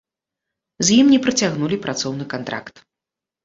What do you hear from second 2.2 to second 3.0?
кантракт.